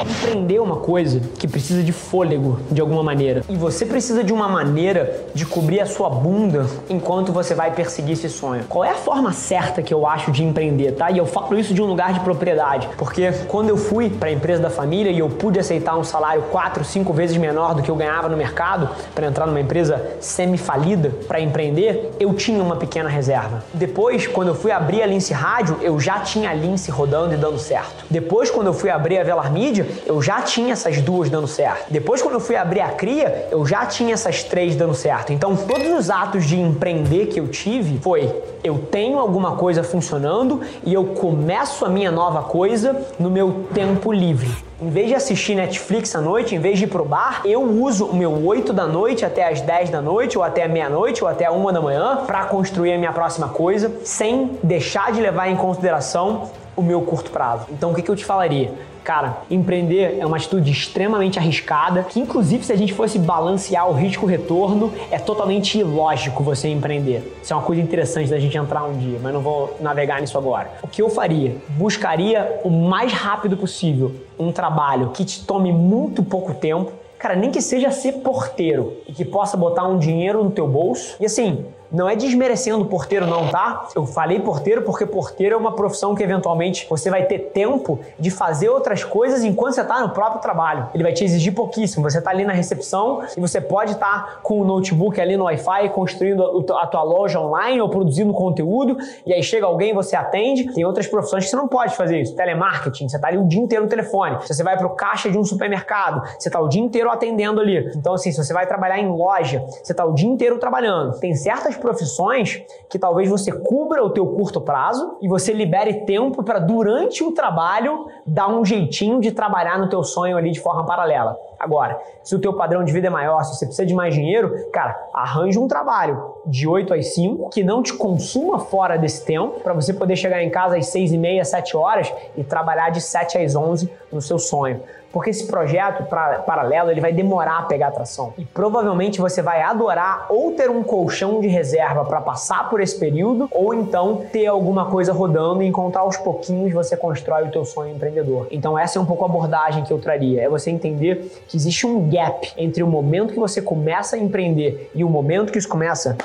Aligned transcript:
Empreender 0.00 0.56
é 0.56 0.60
uma 0.60 0.76
coisa 0.76 1.20
que 1.38 1.46
precisa 1.46 1.82
de 1.82 1.92
fôlego 1.92 2.58
de 2.70 2.80
alguma 2.80 3.02
maneira. 3.02 3.44
E 3.48 3.56
você 3.56 3.84
precisa 3.84 4.24
de 4.24 4.32
uma 4.32 4.48
maneira 4.48 5.26
de 5.34 5.44
cobrir 5.44 5.80
a 5.80 5.86
sua 5.86 6.08
bunda 6.08 6.66
enquanto 6.88 7.32
você 7.32 7.54
vai 7.54 7.72
perseguir 7.72 8.12
esse 8.12 8.28
sonho. 8.28 8.64
Qual 8.68 8.84
é 8.84 8.90
a 8.90 8.94
forma 8.94 9.32
certa 9.32 9.82
que 9.82 9.92
eu 9.92 10.06
acho 10.06 10.32
de 10.32 10.42
empreender, 10.42 10.92
tá? 10.92 11.10
E 11.10 11.18
eu 11.18 11.26
falo 11.26 11.58
isso 11.58 11.74
de 11.74 11.82
um 11.82 11.86
lugar 11.86 12.12
de 12.12 12.20
propriedade, 12.20 12.88
porque 12.96 13.32
quando 13.48 13.68
eu 13.68 13.76
fui 13.76 14.08
para 14.08 14.28
a 14.28 14.32
empresa 14.32 14.62
da 14.62 14.70
família 14.70 15.10
e 15.10 15.18
eu 15.18 15.28
pude 15.28 15.58
aceitar 15.58 15.96
um 15.96 16.04
salário 16.04 16.42
4, 16.50 16.84
5 16.84 17.12
vezes 17.12 17.36
menor 17.36 17.74
do 17.74 17.82
que 17.82 17.90
eu 17.90 17.96
ganhava 17.96 18.28
no 18.28 18.36
mercado 18.36 18.88
para 19.14 19.26
entrar 19.26 19.46
numa 19.46 19.60
empresa 19.60 20.02
semi-falida 20.20 21.12
para 21.28 21.40
empreender, 21.40 22.12
eu 22.18 22.32
tinha 22.34 22.62
uma 22.62 22.76
pequena 22.76 23.08
reserva. 23.08 23.62
Depois, 23.74 24.26
quando 24.26 24.48
eu 24.48 24.54
fui 24.54 24.70
abrir 24.70 25.02
a 25.02 25.06
Lince 25.06 25.32
Rádio, 25.32 25.78
eu 25.82 26.00
já 26.00 26.20
tinha 26.20 26.50
a 26.50 26.54
Lince 26.54 26.90
rodando 26.90 27.34
e 27.34 27.36
dando 27.36 27.58
certo. 27.58 28.04
Depois, 28.10 28.50
quando 28.50 28.68
eu 28.68 28.74
fui 28.74 28.90
abrir 28.90 29.18
a 29.18 29.24
Velar 29.24 29.52
Mídia, 29.52 29.81
eu 30.06 30.20
já 30.22 30.42
tinha 30.42 30.72
essas 30.72 31.00
duas 31.00 31.30
dando 31.30 31.46
certo. 31.46 31.90
Depois, 31.90 32.22
quando 32.22 32.34
eu 32.34 32.40
fui 32.40 32.56
abrir 32.56 32.80
a 32.80 32.90
cria, 32.90 33.48
eu 33.50 33.66
já 33.66 33.86
tinha 33.86 34.14
essas 34.14 34.42
três 34.42 34.76
dando 34.76 34.94
certo. 34.94 35.32
Então, 35.32 35.56
todos 35.56 35.88
os 35.98 36.10
atos 36.10 36.44
de 36.44 36.58
empreender 36.58 37.26
que 37.26 37.40
eu 37.40 37.48
tive 37.48 37.98
foi: 37.98 38.32
eu 38.62 38.78
tenho 38.78 39.18
alguma 39.18 39.56
coisa 39.56 39.82
funcionando 39.82 40.60
e 40.84 40.92
eu 40.92 41.04
começo 41.04 41.84
a 41.84 41.88
minha 41.88 42.10
nova 42.10 42.42
coisa 42.42 42.96
no 43.18 43.30
meu 43.30 43.66
tempo 43.72 44.12
livre. 44.12 44.50
Em 44.82 44.90
vez 44.90 45.06
de 45.06 45.14
assistir 45.14 45.54
Netflix 45.54 46.14
à 46.16 46.20
noite, 46.20 46.56
em 46.56 46.58
vez 46.58 46.76
de 46.76 46.86
ir 46.86 46.88
pro 46.88 47.04
bar, 47.04 47.42
eu 47.44 47.62
uso 47.62 48.06
o 48.06 48.16
meu 48.16 48.44
8 48.44 48.72
da 48.72 48.84
noite 48.84 49.24
até 49.24 49.48
as 49.48 49.60
10 49.60 49.90
da 49.90 50.00
noite, 50.00 50.36
ou 50.36 50.42
até 50.42 50.66
meia-noite, 50.66 51.22
ou 51.22 51.30
até 51.30 51.44
a 51.44 51.52
1 51.52 51.72
da 51.72 51.80
manhã, 51.80 52.24
para 52.26 52.44
construir 52.46 52.92
a 52.92 52.98
minha 52.98 53.12
próxima 53.12 53.48
coisa, 53.48 53.92
sem 54.02 54.58
deixar 54.60 55.12
de 55.12 55.20
levar 55.20 55.48
em 55.48 55.54
consideração 55.54 56.50
o 56.76 56.82
meu 56.82 57.02
curto 57.02 57.30
prazo. 57.30 57.66
Então, 57.70 57.90
o 57.90 57.94
que, 57.94 58.02
que 58.02 58.10
eu 58.10 58.16
te 58.16 58.24
falaria? 58.24 58.72
Cara, 59.04 59.38
empreender 59.50 60.18
é 60.20 60.24
uma 60.24 60.36
atitude 60.36 60.70
extremamente 60.70 61.36
arriscada, 61.38 62.04
que 62.04 62.20
inclusive 62.20 62.64
se 62.64 62.72
a 62.72 62.76
gente 62.76 62.94
fosse 62.94 63.18
balancear 63.18 63.88
o 63.88 63.92
risco-retorno, 63.92 64.92
é 65.10 65.18
totalmente 65.18 65.78
ilógico 65.78 66.42
você 66.44 66.68
empreender. 66.68 67.36
Isso 67.42 67.52
é 67.52 67.56
uma 67.56 67.64
coisa 67.64 67.82
interessante 67.82 68.30
da 68.30 68.38
gente 68.38 68.56
entrar 68.56 68.84
um 68.84 68.96
dia, 68.96 69.18
mas 69.20 69.34
não 69.34 69.40
vou 69.40 69.76
navegar 69.80 70.20
nisso 70.20 70.38
agora. 70.38 70.70
O 70.82 70.86
que 70.86 71.02
eu 71.02 71.10
faria? 71.10 71.56
Buscaria 71.70 72.60
o 72.62 72.70
mais 72.70 73.12
rápido 73.12 73.56
possível 73.56 74.14
um 74.38 74.52
trabalho 74.52 75.10
que 75.10 75.24
te 75.24 75.44
tome 75.44 75.72
muito 75.72 76.22
pouco 76.22 76.54
tempo, 76.54 76.92
cara, 77.18 77.34
nem 77.34 77.50
que 77.50 77.60
seja 77.60 77.90
ser 77.90 78.12
porteiro 78.14 78.98
e 79.08 79.12
que 79.12 79.24
possa 79.24 79.56
botar 79.56 79.84
um 79.84 79.98
dinheiro 79.98 80.44
no 80.44 80.50
teu 80.50 80.68
bolso. 80.68 81.16
E 81.18 81.26
assim, 81.26 81.64
não 81.92 82.08
é 82.08 82.16
desmerecendo 82.16 82.82
o 82.82 82.86
porteiro, 82.86 83.26
não, 83.26 83.48
tá? 83.48 83.88
Eu 83.94 84.06
falei 84.06 84.40
porteiro 84.40 84.82
porque 84.82 85.04
porteiro 85.04 85.54
é 85.54 85.58
uma 85.58 85.72
profissão 85.72 86.14
que 86.14 86.22
eventualmente 86.22 86.86
você 86.88 87.10
vai 87.10 87.24
ter 87.24 87.50
tempo 87.52 88.00
de 88.18 88.30
fazer 88.30 88.68
outras 88.68 89.04
coisas 89.04 89.44
enquanto 89.44 89.74
você 89.74 89.82
está 89.82 90.00
no 90.00 90.10
próprio 90.10 90.40
trabalho. 90.40 90.88
Ele 90.94 91.02
vai 91.02 91.12
te 91.12 91.24
exigir 91.24 91.54
pouquíssimo. 91.54 92.08
Você 92.08 92.18
está 92.18 92.30
ali 92.30 92.44
na 92.44 92.52
recepção 92.52 93.22
e 93.36 93.40
você 93.40 93.60
pode 93.60 93.92
estar 93.92 94.24
tá 94.24 94.38
com 94.42 94.60
o 94.60 94.64
notebook 94.64 95.20
ali 95.20 95.36
no 95.36 95.44
Wi-Fi 95.44 95.90
construindo 95.90 96.64
a 96.72 96.86
tua 96.86 97.02
loja 97.02 97.38
online 97.38 97.80
ou 97.80 97.88
produzindo 97.88 98.32
conteúdo 98.32 98.96
e 99.26 99.32
aí 99.32 99.42
chega 99.42 99.66
alguém 99.66 99.92
você 99.92 100.16
atende. 100.16 100.72
Tem 100.72 100.84
outras 100.84 101.06
profissões 101.06 101.44
que 101.44 101.50
você 101.50 101.56
não 101.56 101.68
pode 101.68 101.94
fazer 101.94 102.20
isso. 102.20 102.34
Telemarketing, 102.34 103.08
você 103.08 103.16
está 103.16 103.28
ali 103.28 103.38
o 103.38 103.46
dia 103.46 103.60
inteiro 103.60 103.84
no 103.84 103.90
telefone. 103.90 104.38
Se 104.42 104.54
você 104.54 104.62
vai 104.62 104.76
para 104.76 104.86
o 104.86 104.90
caixa 104.90 105.30
de 105.30 105.36
um 105.36 105.44
supermercado, 105.44 106.22
você 106.38 106.48
está 106.48 106.60
o 106.60 106.68
dia 106.68 106.80
inteiro 106.80 107.10
atendendo 107.10 107.60
ali. 107.60 107.90
Então, 107.94 108.14
assim, 108.14 108.32
se 108.32 108.42
você 108.42 108.52
vai 108.52 108.66
trabalhar 108.66 108.98
em 108.98 109.08
loja, 109.08 109.64
você 109.82 109.92
está 109.92 110.04
o 110.04 110.14
dia 110.14 110.28
inteiro 110.28 110.58
trabalhando. 110.58 111.18
Tem 111.18 111.34
certas 111.34 111.76
profissões 111.82 112.62
que 112.88 112.98
talvez 112.98 113.28
você 113.28 113.52
cubra 113.52 114.02
o 114.02 114.10
teu 114.10 114.26
curto 114.26 114.60
prazo 114.60 115.18
e 115.20 115.28
você 115.28 115.52
libere 115.52 116.06
tempo 116.06 116.42
para 116.42 116.60
durante 116.60 117.22
o 117.22 117.32
trabalho 117.32 118.06
dar 118.24 118.48
um 118.48 118.64
jeitinho 118.64 119.20
de 119.20 119.32
trabalhar 119.32 119.78
no 119.78 119.88
teu 119.88 120.02
sonho 120.02 120.38
ali 120.38 120.52
de 120.52 120.60
forma 120.60 120.86
paralela. 120.86 121.36
Agora, 121.62 122.02
se 122.24 122.34
o 122.34 122.40
teu 122.40 122.52
padrão 122.52 122.82
de 122.82 122.92
vida 122.92 123.06
é 123.06 123.10
maior, 123.10 123.44
se 123.44 123.54
você 123.54 123.64
precisa 123.64 123.86
de 123.86 123.94
mais 123.94 124.12
dinheiro, 124.12 124.68
cara, 124.72 125.00
arranje 125.14 125.56
um 125.60 125.68
trabalho 125.68 126.34
de 126.44 126.66
8 126.66 126.92
às 126.92 127.14
5 127.14 127.50
que 127.50 127.62
não 127.62 127.84
te 127.84 127.94
consuma 127.94 128.58
fora 128.58 128.98
desse 128.98 129.24
tempo 129.24 129.60
para 129.60 129.72
você 129.72 129.94
poder 129.94 130.16
chegar 130.16 130.42
em 130.42 130.50
casa 130.50 130.76
às 130.76 130.88
6 130.88 131.12
e 131.12 131.18
meia, 131.18 131.44
7 131.44 131.76
horas 131.76 132.12
e 132.36 132.42
trabalhar 132.42 132.90
de 132.90 133.00
7 133.00 133.38
às 133.38 133.54
11 133.54 133.88
no 134.10 134.20
seu 134.20 134.40
sonho. 134.40 134.80
Porque 135.12 135.28
esse 135.28 135.46
projeto 135.46 136.04
pra, 136.04 136.38
paralelo 136.38 136.90
ele 136.90 137.00
vai 137.00 137.12
demorar 137.12 137.58
a 137.58 137.62
pegar 137.62 137.88
atração. 137.88 138.32
E 138.38 138.44
provavelmente 138.44 139.20
você 139.20 139.42
vai 139.42 139.60
adorar 139.60 140.26
ou 140.30 140.52
ter 140.52 140.70
um 140.70 140.82
colchão 140.82 141.40
de 141.40 141.48
reserva 141.48 142.04
para 142.04 142.20
passar 142.20 142.70
por 142.70 142.80
esse 142.80 142.98
período, 142.98 143.46
ou 143.52 143.74
então 143.74 144.22
ter 144.32 144.46
alguma 144.46 144.86
coisa 144.86 145.12
rodando 145.12 145.62
e 145.62 145.66
encontrar 145.66 146.00
aos 146.00 146.16
pouquinhos 146.16 146.72
você 146.72 146.96
constrói 146.96 147.44
o 147.44 147.50
teu 147.50 147.64
sonho 147.64 147.94
empreendedor. 147.94 148.46
Então 148.50 148.78
essa 148.78 148.98
é 148.98 149.02
um 149.02 149.04
pouco 149.04 149.24
a 149.24 149.28
abordagem 149.28 149.84
que 149.84 149.92
eu 149.92 149.98
traria. 149.98 150.42
É 150.42 150.48
você 150.48 150.70
entender 150.70 151.30
que 151.52 151.56
existe 151.58 151.86
um 151.86 152.08
gap 152.08 152.50
entre 152.56 152.82
o 152.82 152.86
momento 152.86 153.34
que 153.34 153.38
você 153.38 153.60
começa 153.60 154.16
a 154.16 154.18
empreender 154.18 154.90
e 154.94 155.04
o 155.04 155.08
momento 155.10 155.52
que 155.52 155.58
isso 155.58 155.68
começa 155.68 156.16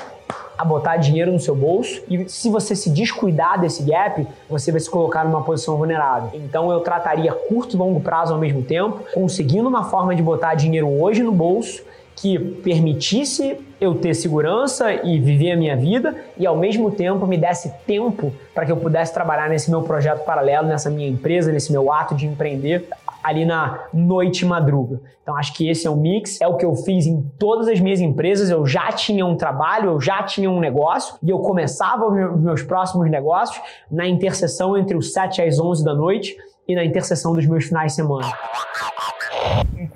a 0.56 0.64
botar 0.64 0.96
dinheiro 0.96 1.30
no 1.30 1.38
seu 1.38 1.54
bolso 1.54 2.02
e 2.08 2.26
se 2.30 2.48
você 2.48 2.74
se 2.74 2.88
descuidar 2.88 3.60
desse 3.60 3.82
gap, 3.82 4.26
você 4.48 4.72
vai 4.72 4.80
se 4.80 4.88
colocar 4.88 5.26
numa 5.26 5.42
posição 5.42 5.76
vulnerável. 5.76 6.30
Então 6.32 6.72
eu 6.72 6.80
trataria 6.80 7.30
curto 7.34 7.76
e 7.76 7.78
longo 7.78 8.00
prazo 8.00 8.32
ao 8.32 8.40
mesmo 8.40 8.62
tempo, 8.62 9.00
conseguindo 9.12 9.68
uma 9.68 9.84
forma 9.84 10.14
de 10.16 10.22
botar 10.22 10.54
dinheiro 10.54 10.88
hoje 10.88 11.22
no 11.22 11.30
bolso 11.30 11.82
que 12.20 12.38
permitisse 12.38 13.58
eu 13.80 13.94
ter 13.94 14.12
segurança 14.12 14.92
e 14.92 15.20
viver 15.20 15.52
a 15.52 15.56
minha 15.56 15.76
vida 15.76 16.16
e 16.36 16.44
ao 16.46 16.56
mesmo 16.56 16.90
tempo 16.90 17.26
me 17.26 17.38
desse 17.38 17.72
tempo 17.86 18.32
para 18.52 18.66
que 18.66 18.72
eu 18.72 18.76
pudesse 18.76 19.14
trabalhar 19.14 19.48
nesse 19.48 19.70
meu 19.70 19.82
projeto 19.82 20.24
paralelo, 20.24 20.66
nessa 20.66 20.90
minha 20.90 21.08
empresa, 21.08 21.52
nesse 21.52 21.70
meu 21.70 21.92
ato 21.92 22.14
de 22.14 22.26
empreender 22.26 22.88
ali 23.22 23.44
na 23.44 23.84
noite 23.94 24.44
madruga. 24.44 25.00
Então 25.22 25.36
acho 25.36 25.54
que 25.54 25.68
esse 25.68 25.86
é 25.86 25.90
o 25.90 25.96
mix, 25.96 26.40
é 26.40 26.48
o 26.48 26.56
que 26.56 26.64
eu 26.64 26.74
fiz 26.74 27.06
em 27.06 27.22
todas 27.38 27.68
as 27.68 27.78
minhas 27.78 28.00
empresas. 28.00 28.50
Eu 28.50 28.66
já 28.66 28.90
tinha 28.90 29.24
um 29.24 29.36
trabalho, 29.36 29.90
eu 29.90 30.00
já 30.00 30.22
tinha 30.24 30.50
um 30.50 30.58
negócio 30.58 31.16
e 31.22 31.30
eu 31.30 31.38
começava 31.38 32.06
os 32.06 32.40
meus 32.40 32.62
próximos 32.62 33.08
negócios 33.08 33.60
na 33.90 34.08
interseção 34.08 34.76
entre 34.76 34.96
os 34.96 35.12
7 35.12 35.42
às 35.42 35.60
11 35.60 35.84
da 35.84 35.94
noite 35.94 36.36
e 36.66 36.74
na 36.74 36.84
interseção 36.84 37.32
dos 37.32 37.46
meus 37.46 37.66
finais 37.66 37.92
de 37.92 37.96
semana 37.96 38.28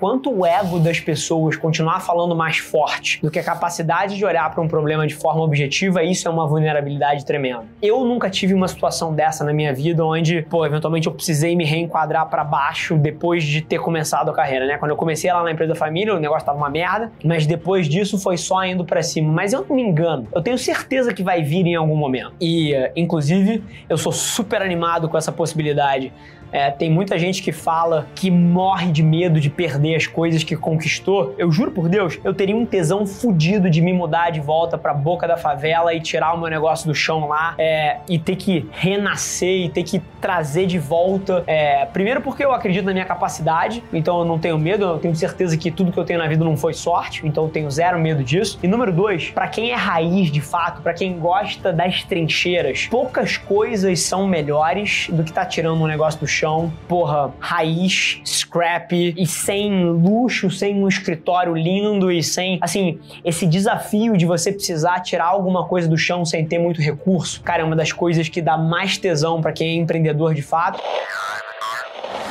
enquanto 0.03 0.31
o 0.31 0.45
ego 0.45 0.79
das 0.79 0.99
pessoas 0.99 1.55
continuar 1.55 1.99
falando 2.01 2.35
mais 2.35 2.57
forte 2.57 3.21
do 3.21 3.29
que 3.29 3.39
a 3.39 3.43
capacidade 3.43 4.17
de 4.17 4.25
olhar 4.25 4.49
para 4.51 4.61
um 4.61 4.67
problema 4.67 5.05
de 5.05 5.15
forma 5.15 5.41
objetiva, 5.41 6.03
isso 6.03 6.27
é 6.27 6.31
uma 6.31 6.47
vulnerabilidade 6.47 7.25
tremenda. 7.25 7.65
Eu 7.81 8.03
nunca 8.03 8.29
tive 8.29 8.53
uma 8.53 8.67
situação 8.67 9.13
dessa 9.13 9.43
na 9.43 9.53
minha 9.53 9.73
vida 9.73 10.03
onde, 10.03 10.41
pô, 10.41 10.65
eventualmente 10.65 11.07
eu 11.07 11.13
precisei 11.13 11.55
me 11.55 11.63
reenquadrar 11.63 12.27
para 12.27 12.43
baixo 12.43 12.97
depois 12.97 13.43
de 13.43 13.61
ter 13.61 13.79
começado 13.79 14.29
a 14.29 14.33
carreira, 14.33 14.65
né? 14.65 14.77
Quando 14.77 14.91
eu 14.91 14.97
comecei 14.97 15.31
lá 15.31 15.43
na 15.43 15.51
empresa 15.51 15.73
da 15.73 15.79
família, 15.79 16.13
o 16.13 16.19
negócio 16.19 16.45
tava 16.45 16.57
uma 16.57 16.69
merda, 16.69 17.11
mas 17.23 17.45
depois 17.45 17.87
disso 17.87 18.17
foi 18.17 18.37
só 18.37 18.63
indo 18.65 18.83
para 18.83 19.01
cima. 19.03 19.31
Mas 19.31 19.53
eu 19.53 19.65
não 19.67 19.75
me 19.75 19.81
engano, 19.81 20.27
eu 20.33 20.41
tenho 20.41 20.57
certeza 20.57 21.13
que 21.13 21.23
vai 21.23 21.43
vir 21.43 21.65
em 21.65 21.75
algum 21.75 21.95
momento. 21.95 22.33
E, 22.41 22.73
inclusive, 22.95 23.63
eu 23.87 23.97
sou 23.97 24.11
super 24.11 24.61
animado 24.61 25.07
com 25.07 25.17
essa 25.17 25.31
possibilidade 25.31 26.11
é, 26.53 26.69
tem 26.69 26.87
muita 26.87 27.17
gente 27.17 27.41
que 27.41 27.51
fala 27.51 28.07
que 28.13 28.29
morre 28.29 28.91
de 28.91 29.01
medo 29.01 29.32
de 29.39 29.49
perder 29.49 29.95
as 29.95 30.07
coisas 30.07 30.43
que 30.43 30.55
conquistou. 30.55 31.35
Eu 31.37 31.51
juro 31.51 31.71
por 31.71 31.89
Deus, 31.89 32.19
eu 32.23 32.33
teria 32.33 32.55
um 32.55 32.65
tesão 32.65 33.05
fudido 33.05 33.69
de 33.69 33.81
me 33.81 33.93
mudar 33.93 34.29
de 34.29 34.39
volta 34.39 34.77
pra 34.77 34.93
boca 34.93 35.27
da 35.27 35.37
favela 35.37 35.93
e 35.93 35.99
tirar 35.99 36.33
o 36.33 36.39
meu 36.39 36.49
negócio 36.49 36.87
do 36.87 36.95
chão 36.95 37.27
lá 37.27 37.55
é, 37.57 37.97
e 38.09 38.17
ter 38.17 38.35
que 38.35 38.67
renascer 38.71 39.65
e 39.65 39.69
ter 39.69 39.83
que 39.83 39.99
trazer 40.21 40.65
de 40.65 40.79
volta. 40.79 41.43
É, 41.47 41.85
primeiro, 41.85 42.21
porque 42.21 42.43
eu 42.43 42.53
acredito 42.53 42.85
na 42.85 42.93
minha 42.93 43.05
capacidade, 43.05 43.83
então 43.91 44.19
eu 44.19 44.25
não 44.25 44.39
tenho 44.39 44.57
medo, 44.57 44.85
eu 44.85 44.99
tenho 44.99 45.15
certeza 45.15 45.57
que 45.57 45.69
tudo 45.71 45.91
que 45.91 45.99
eu 45.99 46.05
tenho 46.05 46.19
na 46.19 46.27
vida 46.27 46.43
não 46.43 46.55
foi 46.55 46.73
sorte, 46.73 47.25
então 47.25 47.45
eu 47.45 47.49
tenho 47.49 47.69
zero 47.69 47.99
medo 47.99 48.23
disso. 48.23 48.59
E 48.63 48.67
número 48.67 48.91
dois, 48.91 49.29
para 49.29 49.47
quem 49.47 49.71
é 49.71 49.75
raiz 49.75 50.31
de 50.31 50.41
fato, 50.41 50.81
para 50.81 50.93
quem 50.93 51.19
gosta 51.19 51.73
das 51.73 52.03
trincheiras, 52.03 52.87
poucas 52.89 53.37
coisas 53.37 54.01
são 54.01 54.27
melhores 54.27 55.07
do 55.11 55.23
que 55.23 55.31
tá 55.31 55.45
tirando 55.45 55.81
um 55.81 55.87
negócio 55.87 56.19
do 56.19 56.27
chão, 56.27 56.71
porra, 56.87 57.31
raiz, 57.39 58.21
scrap 58.25 58.91
e, 59.23 59.25
sem 59.25 59.85
luxo, 59.85 60.51
sem 60.51 60.75
um 60.75 60.85
escritório 60.85 61.55
lindo 61.55 62.11
e 62.11 62.21
sem, 62.21 62.59
assim, 62.61 62.99
esse 63.23 63.47
desafio 63.47 64.17
de 64.17 64.25
você 64.25 64.51
precisar 64.51 64.99
tirar 64.99 65.27
alguma 65.27 65.65
coisa 65.65 65.87
do 65.87 65.97
chão 65.97 66.25
sem 66.25 66.45
ter 66.45 66.59
muito 66.59 66.81
recurso. 66.81 67.41
Cara, 67.41 67.61
é 67.61 67.65
uma 67.65 67.75
das 67.75 67.93
coisas 67.93 68.27
que 68.27 68.41
dá 68.41 68.57
mais 68.57 68.97
tesão 68.97 69.39
para 69.39 69.53
quem 69.53 69.69
é 69.69 69.81
empreendedor 69.81 70.33
de 70.33 70.41
fato. 70.41 70.83